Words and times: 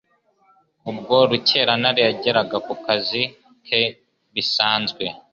ubwo 0.89 1.15
Rukerantare 1.29 2.01
yageraga 2.07 2.57
ku 2.65 2.73
kazi 2.83 3.23
ke 3.65 3.81
bisanzwe, 4.33 5.03